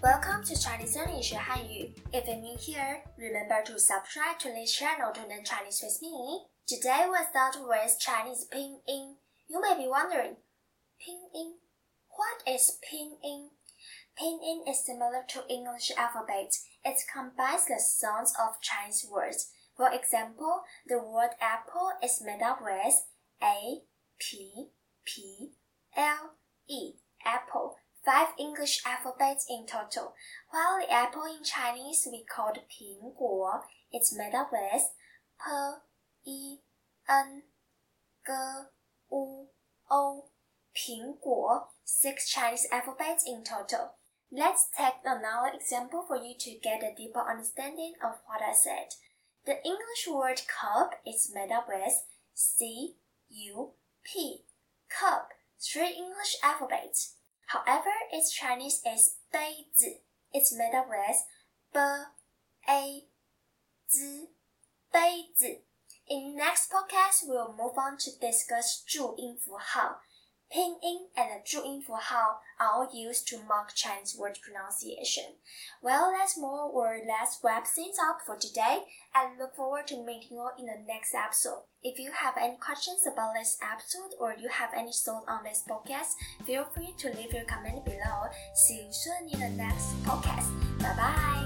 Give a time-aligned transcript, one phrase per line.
[0.00, 1.90] Welcome to Chinese learning, English Hanyu.
[2.12, 6.44] If you're new here, remember to subscribe to this channel to learn Chinese with me.
[6.68, 9.16] Today we we'll start with Chinese Pinyin.
[9.48, 10.36] You may be wondering,
[11.02, 11.54] Pinyin?
[12.10, 13.48] What is Pinyin?
[14.16, 16.54] Pinyin is similar to English alphabet.
[16.84, 19.50] It combines the sounds of Chinese words.
[19.76, 22.94] For example, the word apple is made up with
[23.42, 23.82] A,
[24.20, 24.68] P,
[25.04, 25.54] P,
[25.96, 26.38] L.
[28.57, 30.13] English alphabets in total,
[30.49, 33.63] while the apple in Chinese we call 苹果.
[33.91, 34.89] It's made up with
[35.37, 35.51] p,
[36.25, 36.59] e,
[37.07, 37.43] n,
[38.25, 38.31] g,
[39.11, 39.47] u,
[39.89, 40.29] o.
[40.75, 43.95] 苹果, six Chinese alphabets in total.
[44.31, 48.95] Let's take another example for you to get a deeper understanding of what I said.
[49.45, 52.95] The English word cup is made up with C,
[53.29, 53.73] U,
[54.03, 54.45] P.
[54.89, 55.29] Cup,
[55.61, 57.15] three English alphabets.
[57.47, 60.01] However, its Chinese is 杯子.
[60.33, 61.23] It's made up with
[61.73, 61.79] b,
[62.69, 63.05] a,
[63.89, 64.27] z,
[64.91, 65.61] 杯子.
[66.07, 70.01] In next podcast, we'll move on to discuss 注音符号.
[70.53, 75.33] Pinyin and the 注音符号 are all used to mark Chinese word pronunciation.
[75.81, 78.85] Well, that's more or less wrap things up for today.
[79.15, 81.65] I look forward to meeting you in the next episode.
[81.81, 85.63] If you have any questions about this episode or you have any thoughts on this
[85.67, 86.13] podcast,
[86.45, 88.29] feel free to leave your comment below.
[88.53, 90.53] See you soon in the next podcast.
[90.77, 91.36] Bye bye.